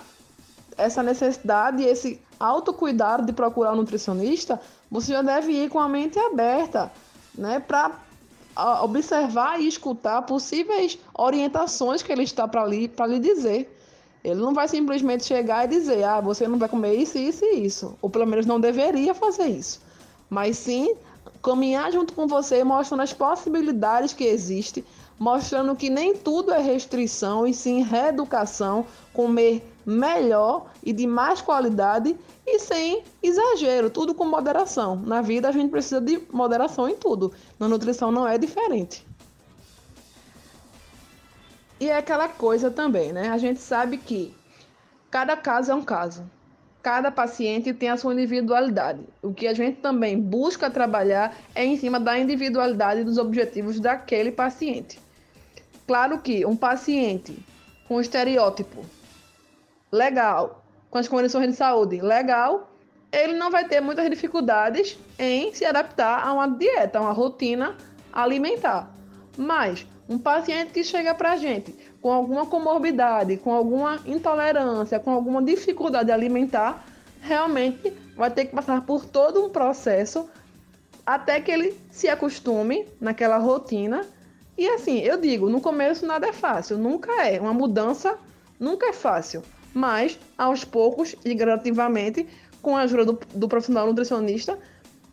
essa 0.77 1.03
necessidade 1.03 1.83
e 1.83 1.85
esse 1.85 2.19
autocuidado 2.39 3.25
de 3.25 3.33
procurar 3.33 3.73
um 3.73 3.77
nutricionista, 3.77 4.59
você 4.89 5.13
já 5.13 5.21
deve 5.21 5.51
ir 5.51 5.69
com 5.69 5.79
a 5.79 5.87
mente 5.87 6.17
aberta, 6.17 6.91
né, 7.35 7.59
para 7.59 7.91
observar 8.81 9.61
e 9.61 9.67
escutar 9.67 10.23
possíveis 10.23 10.97
orientações 11.13 12.01
que 12.01 12.11
ele 12.11 12.23
está 12.23 12.47
para 12.47 12.65
lhe, 12.65 12.91
lhe 13.07 13.19
dizer. 13.19 13.75
Ele 14.23 14.41
não 14.41 14.53
vai 14.53 14.67
simplesmente 14.67 15.23
chegar 15.23 15.65
e 15.65 15.67
dizer, 15.69 16.03
ah, 16.03 16.19
você 16.19 16.47
não 16.47 16.57
vai 16.57 16.67
comer 16.67 16.95
isso, 16.95 17.17
isso 17.17 17.45
e 17.45 17.65
isso. 17.65 17.95
Ou 18.01 18.09
pelo 18.09 18.25
menos 18.25 18.45
não 18.45 18.59
deveria 18.59 19.13
fazer 19.13 19.47
isso. 19.47 19.79
Mas 20.29 20.57
sim 20.57 20.93
caminhar 21.41 21.91
junto 21.91 22.13
com 22.13 22.27
você, 22.27 22.63
mostrando 22.63 23.01
as 23.01 23.13
possibilidades 23.13 24.13
que 24.13 24.25
existem, 24.25 24.83
mostrando 25.19 25.75
que 25.75 25.89
nem 25.89 26.15
tudo 26.15 26.53
é 26.53 26.61
restrição 26.61 27.45
e 27.45 27.53
sim 27.53 27.83
reeducação, 27.83 28.85
comer 29.13 29.61
melhor 29.85 30.71
e 30.81 30.93
de 30.93 31.05
mais 31.05 31.41
qualidade 31.41 32.15
e 32.47 32.57
sem 32.59 33.03
exagero, 33.21 33.89
tudo 33.89 34.15
com 34.15 34.25
moderação. 34.25 34.95
Na 34.95 35.21
vida 35.21 35.49
a 35.49 35.51
gente 35.51 35.69
precisa 35.69 35.99
de 35.99 36.21
moderação 36.31 36.87
em 36.87 36.95
tudo. 36.95 37.33
Na 37.59 37.67
nutrição 37.67 38.11
não 38.11 38.25
é 38.25 38.37
diferente. 38.37 39.05
E 41.79 41.89
é 41.89 41.97
aquela 41.97 42.27
coisa 42.27 42.71
também, 42.71 43.11
né? 43.11 43.29
A 43.29 43.37
gente 43.37 43.59
sabe 43.59 43.97
que 43.97 44.33
cada 45.11 45.35
caso 45.35 45.71
é 45.71 45.75
um 45.75 45.83
caso. 45.83 46.23
Cada 46.81 47.11
paciente 47.11 47.73
tem 47.73 47.89
a 47.89 47.97
sua 47.97 48.13
individualidade. 48.13 49.01
O 49.21 49.33
que 49.33 49.47
a 49.47 49.53
gente 49.53 49.79
também 49.79 50.19
busca 50.19 50.69
trabalhar 50.69 51.35
é 51.53 51.65
em 51.65 51.77
cima 51.77 51.99
da 51.99 52.17
individualidade 52.17 53.03
dos 53.03 53.17
objetivos 53.17 53.79
daquele 53.79 54.31
paciente. 54.31 54.99
Claro 55.89 56.19
que 56.19 56.45
um 56.45 56.55
paciente 56.55 57.35
com 57.87 57.99
estereótipo 57.99 58.85
legal, 59.91 60.63
com 60.87 60.99
as 60.99 61.07
condições 61.07 61.47
de 61.47 61.55
saúde 61.55 61.99
legal, 61.99 62.69
ele 63.11 63.33
não 63.33 63.49
vai 63.49 63.67
ter 63.67 63.81
muitas 63.81 64.07
dificuldades 64.07 64.99
em 65.17 65.51
se 65.51 65.65
adaptar 65.65 66.23
a 66.23 66.31
uma 66.31 66.47
dieta, 66.47 66.99
a 66.99 67.01
uma 67.01 67.11
rotina 67.11 67.75
alimentar. 68.13 68.87
Mas 69.35 69.83
um 70.07 70.19
paciente 70.19 70.73
que 70.73 70.83
chega 70.83 71.15
para 71.15 71.31
a 71.31 71.37
gente 71.37 71.75
com 71.99 72.11
alguma 72.11 72.45
comorbidade, 72.45 73.37
com 73.37 73.51
alguma 73.51 73.99
intolerância, 74.05 74.99
com 74.99 75.09
alguma 75.09 75.41
dificuldade 75.41 76.11
alimentar, 76.11 76.85
realmente 77.19 77.91
vai 78.15 78.29
ter 78.29 78.45
que 78.45 78.55
passar 78.55 78.85
por 78.85 79.05
todo 79.05 79.43
um 79.43 79.49
processo 79.49 80.29
até 81.03 81.41
que 81.41 81.49
ele 81.49 81.75
se 81.89 82.07
acostume 82.07 82.87
naquela 83.01 83.39
rotina. 83.39 84.05
E 84.59 84.67
assim, 84.69 84.99
eu 84.99 85.17
digo, 85.19 85.49
no 85.49 85.59
começo 85.59 86.05
nada 86.05 86.27
é 86.27 86.33
fácil, 86.33 86.77
nunca 86.77 87.11
é. 87.25 87.39
Uma 87.39 87.53
mudança 87.53 88.15
nunca 88.59 88.87
é 88.87 88.93
fácil 88.93 89.41
mas 89.73 90.19
aos 90.37 90.63
poucos 90.63 91.15
e 91.23 91.33
gradativamente, 91.33 92.27
com 92.61 92.75
a 92.75 92.81
ajuda 92.81 93.05
do, 93.05 93.19
do 93.33 93.47
profissional 93.47 93.87
nutricionista, 93.87 94.57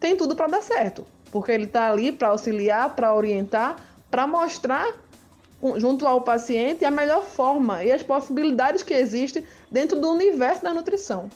tem 0.01 0.17
tudo 0.17 0.35
para 0.35 0.49
dar 0.49 0.63
certo, 0.63 1.07
porque 1.31 1.53
ele 1.53 1.65
está 1.65 1.91
ali 1.91 2.13
para 2.13 2.29
auxiliar, 2.29 2.95
para 2.95 3.15
orientar, 3.15 3.77
para 4.11 4.27
mostrar 4.27 4.95
junto 5.77 6.07
ao 6.07 6.21
paciente 6.21 6.85
a 6.85 6.91
melhor 6.91 7.25
forma 7.25 7.83
e 7.83 7.91
as 7.91 8.03
possibilidades 8.03 8.83
que 8.83 8.93
existem 8.93 9.45
dentro 9.71 10.01
do 10.01 10.11
universo 10.11 10.63
da 10.63 10.75
nutrição. 10.75 11.31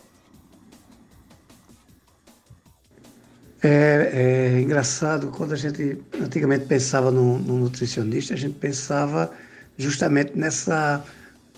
É, 3.63 4.57
é 4.57 4.61
engraçado, 4.61 5.29
quando 5.29 5.53
a 5.53 5.57
gente 5.57 5.99
antigamente 6.21 6.65
pensava 6.67 7.11
no, 7.11 7.39
nutricionista, 7.39 8.33
a 8.33 8.37
gente 8.37 8.55
pensava 8.55 9.31
justamente 9.77 10.33
nessa 10.35 11.05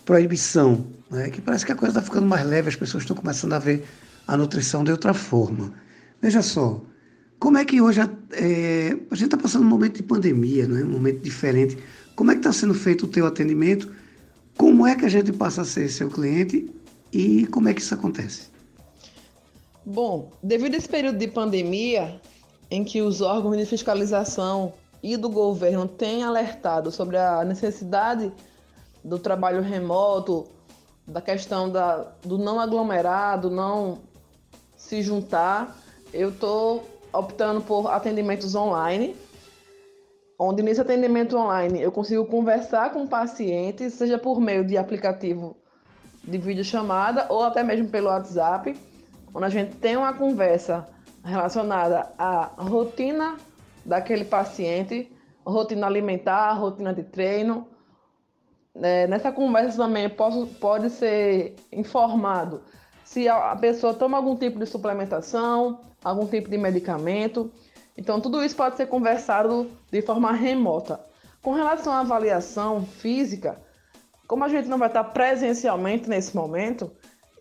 proibição, 0.05 0.87
né? 1.11 1.31
que 1.31 1.41
parece 1.41 1.65
que 1.65 1.73
a 1.73 1.77
coisa 1.77 1.99
está 1.99 2.03
ficando 2.03 2.27
mais 2.27 2.45
leve, 2.45 2.69
as 2.69 2.77
pessoas 2.77 3.05
estão 3.05 3.17
começando 3.17 3.53
a 3.53 3.59
ver 3.59 3.85
a 4.27 4.37
nutrição 4.37 4.83
de 4.83 4.91
outra 4.91 5.15
forma. 5.15 5.73
Veja 6.21 6.43
só, 6.43 6.85
como 7.39 7.59
é 7.59 7.65
que 7.65 7.81
hoje 7.81 8.01
a, 8.01 8.09
é, 8.33 8.97
a 9.11 9.15
gente 9.15 9.25
está 9.25 9.37
passando 9.37 9.63
um 9.63 9.69
momento 9.69 9.97
de 9.97 10.03
pandemia, 10.03 10.67
né? 10.67 10.83
um 10.83 10.91
momento 10.91 11.21
diferente. 11.21 11.79
Como 12.17 12.31
é 12.31 12.35
que 12.35 12.41
está 12.41 12.53
sendo 12.53 12.75
feito 12.75 13.05
o 13.05 13.09
teu 13.09 13.27
atendimento? 13.27 13.91
Como 14.57 14.87
é 14.87 14.95
que 14.95 15.05
a 15.05 15.09
gente 15.09 15.33
passa 15.33 15.63
a 15.63 15.65
ser 15.65 15.89
seu 15.89 16.09
cliente 16.09 16.69
e 17.13 17.47
como 17.47 17.69
é 17.69 17.75
que 17.75 17.81
isso 17.81 17.95
acontece? 17.95 18.53
Bom, 19.85 20.31
devido 20.41 20.75
a 20.75 20.79
esse 20.79 20.89
período 20.89 21.19
de 21.19 21.27
pandemia, 21.27 22.21
em 22.71 22.85
que 22.85 23.03
os 23.03 23.21
órgãos 23.21 23.57
de 23.57 23.67
fiscalização 23.67 24.73
e 25.03 25.17
do 25.17 25.29
governo 25.29 25.89
têm 25.89 26.23
alertado 26.23 26.93
sobre 26.93 27.19
a 27.19 27.45
necessidade 27.45 28.33
do 29.03 29.19
trabalho 29.19 29.61
remoto, 29.61 30.47
da 31.05 31.21
questão 31.21 31.69
da, 31.69 32.13
do 32.23 32.39
não 32.39 32.61
aglomerado, 32.61 33.51
não 33.51 33.99
se 34.77 35.03
juntar, 35.03 35.77
eu 36.15 36.31
estou 36.31 36.85
optando 37.13 37.61
por 37.61 37.89
atendimentos 37.89 38.55
online, 38.55 39.17
onde 40.39 40.63
nesse 40.63 40.81
atendimento 40.81 41.37
online 41.37 41.83
eu 41.83 41.91
consigo 41.91 42.25
conversar 42.27 42.93
com 42.93 43.03
o 43.03 43.09
paciente, 43.09 43.91
seja 43.91 44.17
por 44.17 44.41
meio 44.41 44.65
de 44.65 44.79
aplicativo 44.79 45.57
de 46.23 46.39
videochamada 46.39 47.27
ou 47.29 47.43
até 47.43 47.65
mesmo 47.65 47.89
pelo 47.89 48.07
WhatsApp, 48.07 48.77
onde 49.35 49.47
a 49.47 49.49
gente 49.49 49.77
tem 49.77 49.97
uma 49.97 50.13
conversa 50.13 50.89
relacionada 51.25 52.13
à 52.19 52.51
rotina 52.59 53.37
daquele 53.85 54.25
paciente, 54.25 55.11
rotina 55.45 55.87
alimentar, 55.87 56.53
rotina 56.53 56.93
de 56.93 57.03
treino, 57.03 57.67
é, 58.75 59.07
nessa 59.07 59.31
conversa 59.31 59.77
também 59.77 60.09
posso, 60.09 60.47
pode 60.59 60.89
ser 60.91 61.57
informado 61.71 62.63
se 63.05 63.29
a 63.29 63.55
pessoa 63.57 63.93
toma 63.93 64.17
algum 64.17 64.35
tipo 64.37 64.59
de 64.59 64.67
suplementação, 64.67 65.81
algum 66.03 66.27
tipo 66.27 66.49
de 66.49 66.57
medicamento. 66.57 67.53
Então, 67.97 68.21
tudo 68.21 68.43
isso 68.43 68.57
pode 68.57 68.77
ser 68.77 68.87
conversado 68.87 69.71
de 69.91 70.01
forma 70.01 70.33
remota. 70.33 70.99
Com 71.43 71.53
relação 71.53 71.93
à 71.93 72.01
avaliação 72.01 72.83
física, 72.87 73.61
como 74.27 74.45
a 74.45 74.49
gente 74.49 74.67
não 74.67 74.79
vai 74.79 74.89
estar 74.89 75.05
presencialmente 75.05 76.09
nesse 76.09 76.35
momento, 76.35 76.91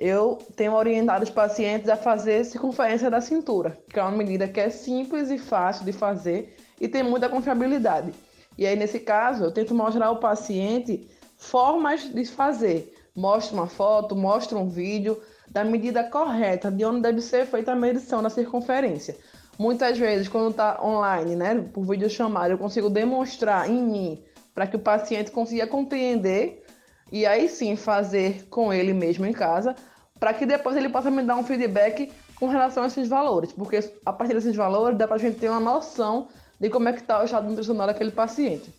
eu 0.01 0.39
tenho 0.55 0.73
orientado 0.73 1.23
os 1.23 1.29
pacientes 1.29 1.87
a 1.87 1.95
fazer 1.95 2.43
circunferência 2.43 3.07
da 3.07 3.21
cintura, 3.21 3.77
que 3.87 3.99
é 3.99 4.01
uma 4.01 4.11
medida 4.11 4.47
que 4.47 4.59
é 4.59 4.67
simples 4.71 5.29
e 5.29 5.37
fácil 5.37 5.85
de 5.85 5.93
fazer 5.93 6.57
e 6.79 6.87
tem 6.87 7.03
muita 7.03 7.29
confiabilidade. 7.29 8.11
E 8.57 8.65
aí, 8.65 8.75
nesse 8.75 8.99
caso, 8.99 9.43
eu 9.43 9.51
tento 9.51 9.75
mostrar 9.75 10.07
ao 10.07 10.17
paciente 10.17 11.07
formas 11.37 12.11
de 12.11 12.25
fazer. 12.25 12.91
Mostra 13.15 13.53
uma 13.53 13.67
foto, 13.67 14.15
mostra 14.15 14.57
um 14.57 14.67
vídeo 14.67 15.21
da 15.47 15.63
medida 15.63 16.03
correta 16.03 16.71
de 16.71 16.83
onde 16.83 17.01
deve 17.01 17.21
ser 17.21 17.45
feita 17.45 17.73
a 17.73 17.75
medição 17.75 18.23
da 18.23 18.29
circunferência. 18.31 19.15
Muitas 19.59 19.99
vezes, 19.99 20.27
quando 20.27 20.49
está 20.49 20.83
online, 20.83 21.35
né, 21.35 21.63
por 21.71 21.85
vídeo 21.85 22.09
chamado, 22.09 22.53
eu 22.53 22.57
consigo 22.57 22.89
demonstrar 22.89 23.69
em 23.69 23.83
mim 23.83 24.23
para 24.55 24.65
que 24.65 24.77
o 24.77 24.79
paciente 24.79 25.29
consiga 25.29 25.67
compreender 25.67 26.65
e 27.11 27.23
aí 27.23 27.47
sim 27.47 27.75
fazer 27.75 28.47
com 28.49 28.73
ele 28.73 28.93
mesmo 28.93 29.25
em 29.25 29.33
casa, 29.33 29.75
para 30.21 30.35
que 30.35 30.45
depois 30.45 30.77
ele 30.77 30.87
possa 30.87 31.09
me 31.09 31.23
dar 31.23 31.35
um 31.35 31.43
feedback 31.43 32.13
com 32.35 32.47
relação 32.47 32.83
a 32.83 32.85
esses 32.85 33.09
valores, 33.09 33.51
porque 33.51 33.79
a 34.05 34.13
partir 34.13 34.35
desses 34.35 34.55
valores 34.55 34.95
dá 34.95 35.07
para 35.07 35.15
a 35.15 35.19
gente 35.19 35.39
ter 35.39 35.49
uma 35.49 35.59
noção 35.59 36.27
de 36.59 36.69
como 36.69 36.87
é 36.87 36.93
que 36.93 36.99
está 36.99 37.21
o 37.21 37.25
estado 37.25 37.49
nutricional 37.49 37.87
daquele 37.87 38.11
paciente. 38.11 38.71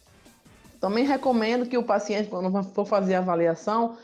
Também 0.80 1.04
recomendo 1.04 1.66
que 1.66 1.76
o 1.76 1.82
paciente, 1.82 2.30
quando 2.30 2.62
for 2.72 2.86
fazer 2.86 3.16
a 3.16 3.18
avaliação, 3.18 3.96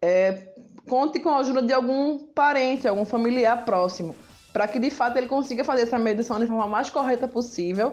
é, 0.00 0.54
conte 0.88 1.20
com 1.20 1.28
a 1.28 1.40
ajuda 1.40 1.60
de 1.60 1.74
algum 1.74 2.18
parente, 2.18 2.88
algum 2.88 3.04
familiar 3.04 3.66
próximo, 3.66 4.16
para 4.50 4.66
que 4.66 4.78
de 4.78 4.88
fato 4.88 5.18
ele 5.18 5.26
consiga 5.26 5.64
fazer 5.64 5.82
essa 5.82 5.98
medição 5.98 6.40
de 6.40 6.46
forma 6.46 6.66
mais 6.66 6.88
correta 6.88 7.28
possível, 7.28 7.92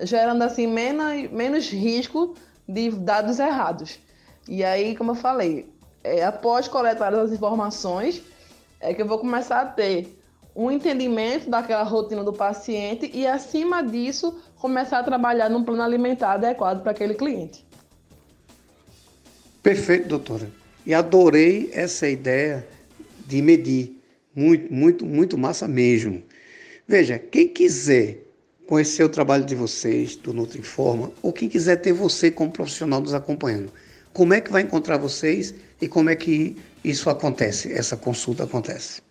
gerando 0.00 0.42
assim 0.42 0.66
menos, 0.66 1.30
menos 1.30 1.68
risco 1.70 2.34
de 2.68 2.90
dados 2.90 3.38
errados. 3.38 4.00
E 4.48 4.64
aí, 4.64 4.96
como 4.96 5.12
eu 5.12 5.14
falei, 5.14 5.77
é, 6.08 6.24
após 6.24 6.66
coletar 6.68 7.14
as 7.14 7.32
informações, 7.32 8.22
é 8.80 8.94
que 8.94 9.02
eu 9.02 9.06
vou 9.06 9.18
começar 9.18 9.60
a 9.60 9.66
ter 9.66 10.18
um 10.54 10.70
entendimento 10.70 11.48
daquela 11.48 11.82
rotina 11.82 12.24
do 12.24 12.32
paciente 12.32 13.10
e, 13.12 13.26
acima 13.26 13.82
disso, 13.82 14.40
começar 14.56 14.98
a 14.98 15.02
trabalhar 15.04 15.48
num 15.48 15.62
plano 15.62 15.82
alimentar 15.82 16.32
adequado 16.32 16.82
para 16.82 16.90
aquele 16.90 17.14
cliente. 17.14 17.64
Perfeito, 19.62 20.08
doutora. 20.08 20.50
E 20.86 20.94
adorei 20.94 21.70
essa 21.72 22.08
ideia 22.08 22.66
de 23.26 23.42
medir. 23.42 24.00
Muito, 24.34 24.72
muito, 24.72 25.06
muito 25.06 25.36
massa 25.36 25.68
mesmo. 25.68 26.22
Veja, 26.86 27.18
quem 27.18 27.48
quiser 27.48 28.24
conhecer 28.66 29.04
o 29.04 29.08
trabalho 29.08 29.44
de 29.44 29.54
vocês, 29.54 30.16
do 30.16 30.32
Nutriforma, 30.32 31.10
ou 31.22 31.32
quem 31.32 31.48
quiser 31.48 31.76
ter 31.76 31.92
você 31.92 32.30
como 32.30 32.50
profissional 32.50 33.00
nos 33.00 33.14
acompanhando, 33.14 33.72
como 34.12 34.34
é 34.34 34.40
que 34.40 34.50
vai 34.50 34.62
encontrar 34.62 34.96
vocês 34.96 35.54
e 35.80 35.88
como 35.88 36.10
é 36.10 36.16
que 36.16 36.56
isso 36.84 37.08
acontece, 37.08 37.72
essa 37.72 37.96
consulta 37.96 38.44
acontece? 38.44 39.02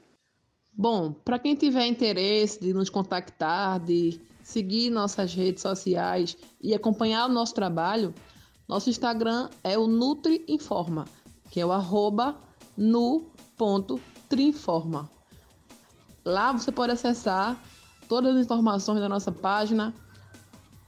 Bom, 0.74 1.12
para 1.12 1.40
quem 1.40 1.56
tiver 1.56 1.88
interesse 1.88 2.60
de 2.60 2.74
nos 2.74 2.90
contactar, 2.90 3.80
de 3.80 4.20
seguir 4.44 4.90
nossas 4.90 5.34
redes 5.34 5.62
sociais 5.62 6.38
e 6.62 6.74
acompanhar 6.74 7.26
o 7.26 7.34
nosso 7.34 7.54
trabalho, 7.54 8.14
nosso 8.68 8.90
Instagram 8.90 9.50
é 9.64 9.78
o 9.78 9.88
NutriInforma, 9.88 11.06
que 11.50 11.60
é 11.60 11.66
o 11.66 11.72
arroba 11.72 12.38
nu.trinforma. 12.78 15.10
Lá 16.24 16.52
você 16.52 16.72
pode 16.72 16.92
acessar 16.92 17.60
todas 18.08 18.36
as 18.36 18.46
informações 18.46 19.00
da 19.00 19.10
nossa 19.10 19.32
página, 19.32 19.94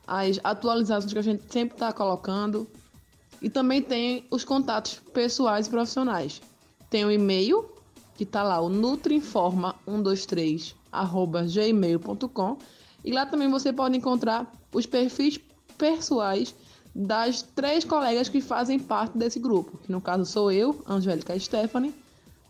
as 0.05 0.39
atualizações 0.43 1.13
que 1.13 1.19
a 1.19 1.23
gente 1.23 1.51
sempre 1.51 1.75
está 1.75 1.93
colocando 1.93 2.67
e 3.41 3.49
também 3.49 3.81
tem 3.81 4.25
os 4.29 4.43
contatos 4.43 5.01
pessoais 5.13 5.67
e 5.67 5.69
profissionais. 5.69 6.41
Tem 6.89 7.05
o 7.05 7.11
e-mail, 7.11 7.69
que 8.15 8.23
está 8.23 8.43
lá, 8.43 8.59
o 8.59 8.69
nutriinforma123 8.69 10.73
gmail.com 11.53 12.57
e 13.03 13.11
lá 13.11 13.25
também 13.25 13.49
você 13.49 13.71
pode 13.71 13.97
encontrar 13.97 14.51
os 14.73 14.85
perfis 14.85 15.39
pessoais 15.77 16.53
das 16.93 17.41
três 17.41 17.85
colegas 17.85 18.27
que 18.27 18.41
fazem 18.41 18.79
parte 18.79 19.17
desse 19.17 19.39
grupo, 19.39 19.77
que 19.77 19.91
no 19.91 20.01
caso 20.01 20.25
sou 20.25 20.51
eu, 20.51 20.83
Angélica 20.87 21.39
Stephanie, 21.39 21.93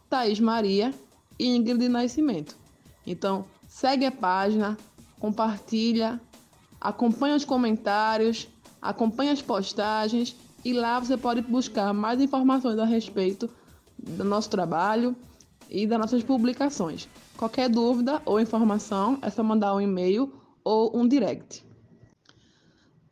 Thaís 0.09 0.39
Maria 0.39 0.93
e 1.37 1.55
Ingrid 1.55 1.87
Nascimento. 1.87 2.57
Então, 3.05 3.45
segue 3.67 4.05
a 4.05 4.11
página, 4.11 4.77
compartilha, 5.19 6.19
acompanha 6.79 7.35
os 7.35 7.45
comentários, 7.45 8.47
acompanha 8.81 9.33
as 9.33 9.41
postagens 9.41 10.35
e 10.63 10.73
lá 10.73 10.99
você 10.99 11.17
pode 11.17 11.41
buscar 11.41 11.93
mais 11.93 12.21
informações 12.21 12.77
a 12.77 12.85
respeito 12.85 13.49
do 13.97 14.23
nosso 14.23 14.49
trabalho 14.49 15.15
e 15.69 15.85
das 15.85 15.99
nossas 15.99 16.23
publicações. 16.23 17.07
Qualquer 17.37 17.69
dúvida 17.69 18.21
ou 18.25 18.39
informação 18.39 19.19
é 19.21 19.29
só 19.29 19.43
mandar 19.43 19.75
um 19.75 19.81
e-mail 19.81 20.33
ou 20.63 20.95
um 20.97 21.07
direct. 21.07 21.63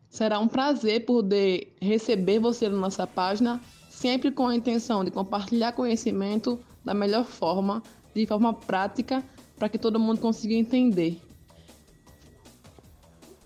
Será 0.09 0.39
um 0.39 0.47
prazer 0.47 1.05
poder 1.05 1.75
receber 1.81 2.39
você 2.39 2.67
na 2.67 2.77
nossa 2.77 3.05
página, 3.05 3.61
sempre 3.89 4.31
com 4.31 4.47
a 4.47 4.55
intenção 4.55 5.03
de 5.03 5.11
compartilhar 5.11 5.73
conhecimento 5.73 6.59
da 6.83 6.93
melhor 6.93 7.25
forma, 7.25 7.83
de 8.15 8.25
forma 8.25 8.53
prática 8.53 9.23
para 9.57 9.69
que 9.69 9.77
todo 9.77 9.99
mundo 9.99 10.19
consiga 10.19 10.53
entender. 10.53 11.21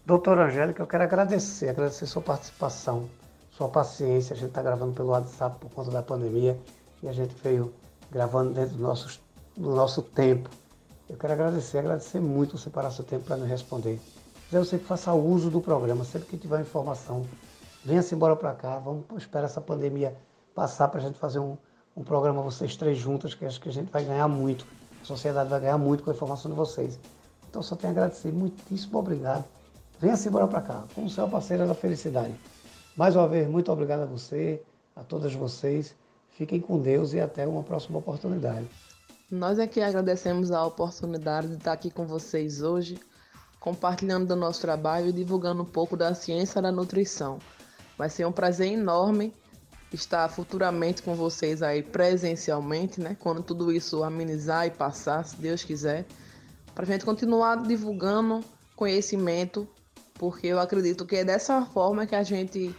Doutora 0.05 0.48
Angélica, 0.48 0.81
eu 0.81 0.88
quero 0.88 1.03
agradecer, 1.03 1.70
agradecer 1.70 2.05
sua 2.05 2.22
participação, 2.22 3.10
sua 3.62 3.70
paciência. 3.70 4.34
A 4.34 4.38
gente 4.38 4.50
está 4.50 4.63
gravando 4.63 4.94
pelo 4.94 5.10
WhatsApp 5.10 5.60
por 5.60 5.70
conta 5.70 5.91
da 5.91 6.01
pandemia 6.01 6.58
e 7.03 7.08
a 7.08 7.13
gente 7.13 7.36
veio 7.44 7.72
gravando 8.10 8.53
dentro 8.53 8.75
do 8.75 8.82
nosso, 8.82 9.20
do 9.56 9.70
nosso 9.75 10.01
tempo. 10.01 10.50
Eu 11.08 11.15
quero 11.15 11.34
agradecer, 11.34 11.77
agradecer 11.77 12.20
muito 12.20 12.58
você 12.58 12.72
parar 12.72 12.89
seu 12.89 13.06
tempo 13.06 13.25
para 13.25 13.38
nos 13.38 13.48
responder. 13.48 14.00
Dizer 14.46 14.60
você 14.60 14.80
que 14.80 14.86
faça 14.86 15.13
uso 15.13 15.51
do 15.51 15.62
programa, 15.62 16.03
sempre 16.03 16.27
que 16.27 16.38
tiver 16.38 16.60
informação, 16.60 17.25
venha-se 17.86 18.15
embora 18.15 18.36
para 18.36 18.53
cá, 18.53 18.80
vamos 18.80 19.06
esperar 19.18 19.46
essa 19.46 19.62
pandemia 19.62 20.15
passar 20.56 20.88
para 20.88 21.00
a 21.00 21.03
gente 21.03 21.20
fazer 21.20 21.39
um, 21.39 21.56
um 21.96 22.03
programa 22.03 22.41
vocês 22.41 22.75
três 22.75 22.98
juntas, 22.98 23.36
que 23.36 23.46
acho 23.46 23.62
que 23.62 23.70
a 23.70 23.74
gente 23.74 23.91
vai 23.91 24.03
ganhar 24.03 24.27
muito. 24.27 24.65
A 25.03 25.06
sociedade 25.06 25.50
vai 25.50 25.60
ganhar 25.60 25.77
muito 25.77 26.03
com 26.03 26.10
a 26.10 26.13
informação 26.13 26.50
de 26.50 26.58
vocês. 26.58 27.00
Então 27.48 27.62
só 27.62 27.75
tenho 27.75 27.94
a 27.94 27.96
agradecer. 27.96 28.32
Muitíssimo 28.32 28.98
obrigado. 28.98 29.46
Venha-se 30.00 30.27
embora 30.27 30.48
para 30.48 30.62
cá. 30.62 30.84
Como 30.96 31.10
seu 31.10 31.27
parceiro 31.27 31.68
da 31.68 31.75
felicidade. 31.75 32.34
Mais 32.95 33.15
uma 33.15 33.27
vez, 33.27 33.48
muito 33.48 33.71
obrigado 33.71 34.01
a 34.01 34.05
você, 34.05 34.62
a 34.95 35.03
todas 35.03 35.33
vocês. 35.33 35.95
Fiquem 36.31 36.60
com 36.60 36.79
Deus 36.79 37.13
e 37.13 37.19
até 37.19 37.48
uma 37.48 37.63
próxima 37.63 38.00
oportunidade. 38.00 38.67
Nós 39.29 39.60
é 39.60 39.67
que 39.67 39.80
agradecemos 39.80 40.51
a 40.51 40.65
oportunidade 40.65 41.47
de 41.47 41.56
estar 41.56 41.71
aqui 41.71 41.89
com 41.89 42.06
vocês 42.06 42.62
hoje, 42.62 42.99
compartilhando 43.60 44.27
do 44.27 44.36
nosso 44.36 44.60
trabalho 44.60 45.08
e 45.08 45.13
divulgando 45.13 45.62
um 45.62 45.65
pouco 45.65 45.95
da 45.95 46.13
ciência 46.13 46.62
da 46.62 46.71
nutrição. 46.71 47.39
Vai 47.97 48.10
ser 48.10 48.25
um 48.25 48.32
prazer 48.32 48.73
enorme 48.73 49.34
estar 49.93 50.27
futuramente 50.30 51.01
com 51.01 51.15
vocês 51.15 51.62
aí 51.62 51.84
presencialmente, 51.84 52.99
né? 52.99 53.15
Quando 53.19 53.41
tudo 53.41 53.71
isso 53.71 54.04
amenizar 54.04 54.67
e 54.67 54.71
passar, 54.71 55.23
se 55.23 55.36
Deus 55.38 55.63
quiser, 55.63 56.06
para 56.73 56.84
a 56.84 56.88
gente 56.88 57.06
continuar 57.06 57.63
divulgando 57.63 58.41
conhecimento, 58.75 59.67
porque 60.21 60.45
eu 60.45 60.60
acredito 60.60 61.03
que 61.03 61.15
é 61.15 61.25
dessa 61.25 61.65
forma 61.65 62.05
que 62.05 62.13
a 62.13 62.21
gente 62.21 62.75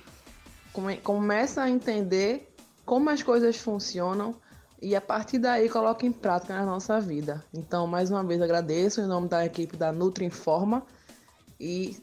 come 0.73 0.99
começa 0.99 1.61
a 1.61 1.69
entender 1.69 2.55
como 2.87 3.11
as 3.11 3.21
coisas 3.21 3.57
funcionam 3.57 4.37
e 4.81 4.95
a 4.95 5.01
partir 5.01 5.41
daí 5.41 5.69
coloca 5.69 6.07
em 6.07 6.13
prática 6.13 6.55
na 6.55 6.65
nossa 6.65 7.01
vida. 7.01 7.45
Então, 7.53 7.85
mais 7.85 8.13
uma 8.13 8.23
vez 8.23 8.41
agradeço 8.41 9.01
em 9.01 9.07
nome 9.07 9.29
da 9.29 9.45
equipe 9.45 9.77
da 9.77 9.91
Nutri 9.91 10.25
Informa 10.25 10.85
e 11.59 12.01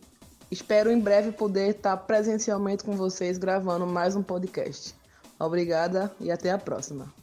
espero 0.52 0.91
em 0.91 0.99
breve 0.99 1.32
poder 1.32 1.69
estar 1.69 1.95
presencialmente 1.95 2.84
com 2.84 2.97
vocês 2.97 3.38
gravando 3.38 3.88
mais 3.88 4.17
um 4.17 4.21
podcast. 4.21 4.93
Obrigada 5.39 6.12
e 6.19 6.30
até 6.30 6.52
a 6.52 6.58
próxima. 6.58 7.13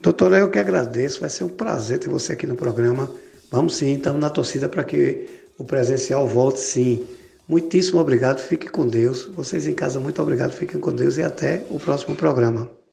Doutora, 0.00 0.38
eu 0.38 0.48
que 0.48 0.60
agradeço, 0.60 1.18
vai 1.18 1.30
ser 1.30 1.42
um 1.42 1.48
prazer 1.48 1.98
ter 1.98 2.08
você 2.08 2.34
aqui 2.34 2.46
no 2.46 2.54
programa. 2.54 3.10
Vamos 3.50 3.74
sim, 3.74 3.96
estamos 3.96 4.20
na 4.20 4.30
torcida 4.30 4.68
para 4.68 4.84
que 4.84 5.43
o 5.58 5.64
presencial 5.64 6.26
volte 6.26 6.60
sim. 6.60 7.06
Muitíssimo 7.48 8.00
obrigado, 8.00 8.38
fique 8.38 8.68
com 8.68 8.86
Deus. 8.86 9.24
Vocês 9.34 9.66
em 9.66 9.74
casa, 9.74 10.00
muito 10.00 10.20
obrigado, 10.22 10.52
fiquem 10.52 10.80
com 10.80 10.92
Deus 10.92 11.18
e 11.18 11.22
até 11.22 11.64
o 11.70 11.78
próximo 11.78 12.16
programa. 12.16 12.83